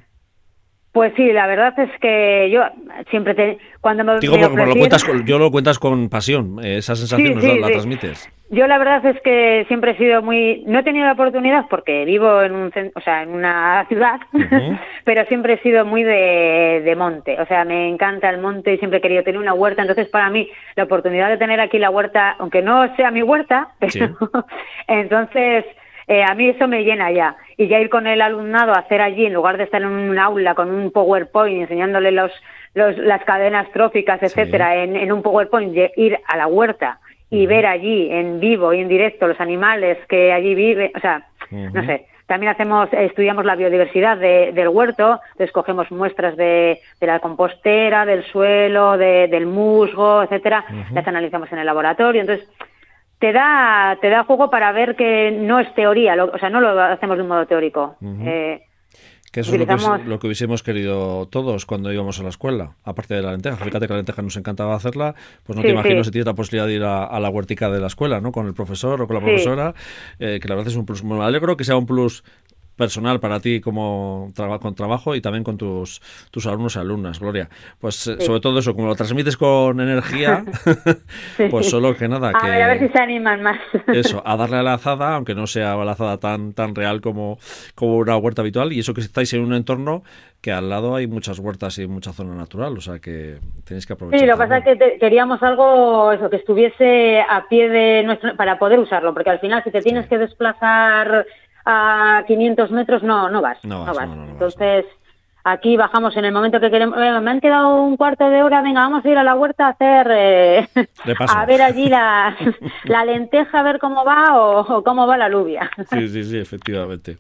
Pues 0.93 1.13
sí, 1.17 1.33
la 1.33 1.49
verdad 1.49 1.73
es 1.79 1.91
que 2.01 2.51
yo 2.53 2.63
siempre 3.11 3.35
te, 3.35 3.59
cuando 3.81 4.05
me 4.05 4.19
digo 4.21 4.37
porque 4.41 4.67
lo 4.67 4.75
cuentas 4.75 5.05
yo 5.25 5.39
lo 5.39 5.51
cuentas 5.51 5.81
con 5.81 6.09
pasión, 6.09 6.65
esa 6.65 6.95
sensación 6.95 7.35
nos 7.35 7.45
la, 7.45 7.69
transmites. 7.69 8.29
Yo 8.53 8.67
la 8.67 8.79
verdad 8.79 9.07
es 9.07 9.21
que 9.23 9.65
siempre 9.69 9.93
he 9.93 9.97
sido 9.97 10.23
muy 10.23 10.65
no 10.67 10.81
he 10.81 10.83
tenido 10.83 11.07
la 11.07 11.13
oportunidad 11.13 11.67
porque 11.71 12.05
vivo 12.05 12.43
en 12.43 12.53
un 12.53 12.73
o 12.97 13.01
sea, 13.01 13.23
en 13.23 13.31
una 13.31 13.87
ciudad, 13.89 14.19
pero 15.05 15.25
siempre 15.27 15.55
he 15.55 15.59
sido 15.59 15.85
muy 15.85 16.03
de, 16.03 16.83
de 16.85 16.97
monte, 16.97 17.41
o 17.41 17.47
sea, 17.47 17.65
me 17.65 17.89
encanta 17.89 18.29
el 18.29 18.39
monte 18.41 18.75
y 18.75 18.79
siempre 18.79 18.99
he 18.99 19.03
querido 19.03 19.23
tener 19.23 19.41
una 19.41 19.55
huerta, 19.55 19.83
entonces 19.83 20.09
para 20.09 20.31
mí 20.31 20.51
la 20.75 20.83
oportunidad 20.85 21.29
de 21.29 21.39
tener 21.39 21.61
aquí 21.61 21.79
la 21.79 21.91
huerta, 21.91 22.35
aunque 22.41 22.61
no 22.61 22.93
sea 22.97 23.13
mi 23.13 23.23
huerta, 23.23 23.69
entonces 24.89 25.65
eh, 26.09 26.25
a 26.25 26.35
mí 26.35 26.49
eso 26.49 26.67
me 26.67 26.83
llena 26.83 27.13
ya. 27.13 27.37
Y 27.57 27.69
ya 27.69 27.79
ir 27.79 27.89
con 27.89 28.09
el 28.09 28.21
alumnado 28.21 28.73
a 28.73 28.81
hacer 28.81 29.01
allí, 29.01 29.27
en 29.27 29.33
lugar 29.33 29.59
de 29.59 29.65
estar 29.65 29.81
en 29.81 29.89
un 29.89 30.19
aula 30.19 30.57
con 30.57 30.69
un 30.69 30.91
PowerPoint 30.91 31.63
enseñándole 31.63 32.11
los, 32.11 32.33
las 32.75 33.23
cadenas 33.23 33.71
tróficas, 33.71 34.21
etcétera, 34.21 34.83
en, 34.83 35.13
un 35.13 35.23
PowerPoint, 35.23 35.73
ir 35.97 36.19
a 36.27 36.37
la 36.37 36.49
huerta 36.49 36.99
y 37.31 37.47
ver 37.47 37.67
allí 37.67 38.11
en 38.11 38.41
vivo 38.41 38.73
y 38.75 38.81
en 38.81 38.89
directo 38.89 39.29
los 39.29 39.41
animales 39.41 39.99
que 40.09 40.33
allí 40.33 40.55
viven, 40.55 40.91
o 40.95 41.01
sea, 41.01 41.27
no 41.51 41.85
sé. 41.85 42.07
También 42.27 42.53
hacemos, 42.53 42.89
estudiamos 42.93 43.45
la 43.45 43.57
biodiversidad 43.57 44.17
del 44.17 44.69
huerto, 44.69 45.21
escogemos 45.37 45.91
muestras 45.91 46.37
de, 46.37 46.81
la 47.01 47.19
compostera, 47.19 48.07
del 48.07 48.25
suelo, 48.25 48.97
del 48.97 49.47
musgo, 49.47 50.23
etcétera, 50.23 50.65
las 50.93 51.09
analizamos 51.09 51.51
en 51.51 51.59
el 51.59 51.67
laboratorio. 51.67 52.21
Entonces, 52.21 52.49
te 53.19 53.33
da, 53.33 53.99
te 54.01 54.11
da 54.11 54.23
juego 54.25 54.49
para 54.49 54.71
ver 54.71 54.95
que 54.95 55.33
no 55.33 55.59
es 55.59 55.75
teoría, 55.75 56.23
o 56.25 56.39
sea, 56.39 56.51
no 56.51 56.61
lo 56.61 56.81
hacemos 56.81 57.17
de 57.17 57.23
un 57.23 57.29
modo 57.29 57.47
teórico. 57.47 57.97
Que 59.31 59.41
eso 59.41 59.55
es 59.55 59.61
lo 60.07 60.19
que, 60.19 60.27
hubiésemos 60.27 60.65
querido 60.65 61.29
todos 61.31 61.65
cuando 61.65 61.93
íbamos 61.93 62.19
a 62.19 62.25
la 62.25 62.31
escuela, 62.31 62.75
aparte 62.83 63.15
de 63.15 63.23
la 63.23 63.31
lenteja. 63.31 63.57
Fíjate 63.57 63.87
que 63.87 63.93
la 63.93 63.99
lenteja 63.99 64.23
nos 64.23 64.37
encantaba 64.37 64.75
hacerla, 64.75 65.15
pues 65.45 65.57
no 65.57 65.63
te 65.63 65.71
imagino 65.71 66.03
si 66.03 66.11
tienes 66.11 66.27
la 66.27 66.35
posibilidad 66.35 66.67
de 66.67 66.75
ir 66.75 66.83
a, 66.83 67.21
la 67.21 67.29
huertica 67.31 67.71
de 67.71 67.79
la 67.79 67.87
escuela, 67.87 68.21
¿no? 68.21 68.33
Con 68.33 68.47
el 68.47 68.55
profesor 68.55 69.01
o 69.03 69.07
con 69.07 69.15
la 69.15 69.23
profesora, 69.23 69.75
eh, 70.19 70.41
que 70.43 70.49
la 70.49 70.57
verdad 70.57 70.73
es 70.73 70.77
un 70.77 70.85
plus. 70.85 71.05
Me 71.05 71.23
alegro 71.23 71.57
que 71.57 71.63
sea 71.63 71.77
un 71.77 71.87
plus 71.87 72.25
personal 72.81 73.21
para 73.21 73.41
ti 73.41 73.61
como 73.61 74.33
con 74.59 74.75
trabajo 74.75 75.15
y 75.15 75.21
también 75.21 75.45
con 75.45 75.59
tus, 75.59 76.01
tus 76.31 76.47
alumnos 76.47 76.77
y 76.77 76.79
alumnas, 76.79 77.21
Gloria. 77.21 77.47
Pues 77.79 78.07
eh, 78.07 78.17
sobre 78.23 78.41
todo 78.41 78.59
eso, 78.59 78.75
como 78.75 78.89
lo 78.89 78.95
transmites 78.95 79.37
con 79.37 79.79
energía, 79.81 80.47
pues 81.51 81.69
solo 81.69 81.95
que 81.95 82.09
nada. 82.09 82.31
A 82.31 82.49
ver, 82.49 82.63
a 82.63 82.69
ver 82.69 82.79
si 82.79 82.89
se 82.89 82.99
animan 82.99 83.43
más. 83.43 83.61
eso, 83.89 84.23
a 84.25 84.35
darle 84.35 84.57
a 84.57 84.63
la 84.63 84.75
azada, 84.75 85.15
aunque 85.15 85.35
no 85.35 85.47
sea 85.47 85.77
la 85.77 85.93
azada 85.93 86.17
tan, 86.17 86.55
tan 86.55 86.75
real 86.75 87.03
como, 87.03 87.39
como 87.75 87.99
una 87.99 88.17
huerta 88.17 88.41
habitual, 88.41 88.73
y 88.73 88.79
eso 88.79 88.95
que 88.95 89.03
estáis 89.03 89.31
en 89.35 89.43
un 89.43 89.53
entorno 89.53 90.03
que 90.41 90.53
al 90.53 90.71
lado 90.71 90.97
hay 90.97 91.07
muchas 91.07 91.39
huertas 91.39 91.79
y 91.79 91.87
mucha 91.87 92.13
zona 92.15 92.35
natural, 92.35 92.79
o 92.79 92.81
sea 92.81 92.99
que 92.99 93.37
tenéis 93.67 93.87
que 93.87 93.93
aprovechar. 93.93 94.21
Sí, 94.21 94.27
lo 94.27 94.37
que 94.37 94.39
pasa 94.39 94.59
es 94.59 94.79
que 94.79 94.99
queríamos 94.99 95.43
algo 95.43 96.13
eso 96.13 96.31
que 96.31 96.37
estuviese 96.37 97.21
a 97.21 97.47
pie 97.47 97.69
de 97.69 98.03
nuestro 98.05 98.35
para 98.37 98.59
poder 98.59 98.79
usarlo, 98.79 99.13
porque 99.13 99.29
al 99.29 99.41
final 99.41 99.63
si 99.65 99.71
te 99.71 99.83
tienes 99.83 100.07
que 100.09 100.17
desplazar 100.17 101.27
a 101.65 102.25
500 102.27 102.71
metros 102.71 103.03
no, 103.03 103.29
no 103.29 103.41
vas. 103.41 103.63
No, 103.65 103.85
vas, 103.85 104.09
Entonces, 104.31 104.85
aquí 105.45 105.77
bajamos 105.77 106.17
en 106.17 106.25
el 106.25 106.33
momento 106.33 106.61
que 106.61 106.71
queremos. 106.71 106.97
me 106.97 107.31
han 107.31 107.41
quedado 107.41 107.83
un 107.83 107.97
cuarto 107.97 108.29
de 108.29 108.43
hora, 108.43 108.63
venga, 108.63 108.81
vamos 108.81 109.05
a 109.05 109.09
ir 109.09 109.19
a 109.19 109.25
la 109.25 109.35
huerta 109.35 109.67
a 109.67 109.71
hacer. 109.71 110.07
Eh, 110.11 110.69
a 111.29 111.47
ver 111.47 111.63
allí 111.63 111.89
la, 111.89 112.37
la, 112.85 113.05
lenteja, 113.05 113.61
a 113.61 113.63
ver 113.63 113.79
cómo 113.79 114.05
va 114.05 114.39
o, 114.39 114.83
cómo 114.83 115.07
va 115.07 115.17
la 115.17 115.29
lluvia. 115.29 115.71
Sí, 115.91 116.09
sí, 116.09 116.25
sí, 116.25 116.39
efectivamente. 116.39 117.17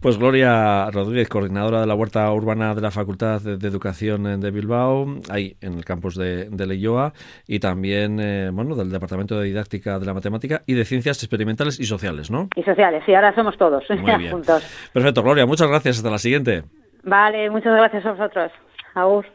Pues 0.00 0.18
Gloria 0.18 0.90
Rodríguez, 0.90 1.28
coordinadora 1.28 1.80
de 1.80 1.86
la 1.86 1.94
huerta 1.94 2.30
urbana 2.32 2.74
de 2.74 2.80
la 2.80 2.90
Facultad 2.90 3.40
de, 3.40 3.68
Educación 3.70 4.40
de 4.40 4.50
Bilbao, 4.50 5.06
ahí 5.30 5.56
en 5.60 5.74
el 5.74 5.84
campus 5.84 6.16
de, 6.16 6.48
de 6.50 6.66
Leyoa, 6.66 7.12
y 7.46 7.60
también, 7.60 8.18
eh, 8.20 8.50
bueno, 8.52 8.74
del 8.74 8.90
Departamento 8.90 9.38
de 9.38 9.46
Didáctica 9.46 9.98
de 9.98 10.06
la 10.06 10.14
Matemática 10.14 10.62
y 10.66 10.74
de 10.74 10.84
Ciencias 10.84 11.22
Experimentales 11.22 11.78
y 11.78 11.84
Sociales, 11.84 12.30
¿no? 12.30 12.48
Y 12.56 12.62
sociales, 12.62 13.02
sí, 13.06 13.14
ahora 13.14 13.34
somos 13.34 13.56
todos 13.56 13.84
juntos. 14.30 14.90
Perfecto, 14.92 15.22
Gloria, 15.22 15.46
muchas 15.46 15.68
gracias. 15.68 15.98
Hasta 15.98 16.10
la 16.10 16.18
siguiente. 16.18 16.64
Vale, 17.02 17.50
muchas 17.50 17.76
gracias 17.76 18.04
a 18.06 18.12
vosotros. 18.12 18.52
Agur. 18.94 19.26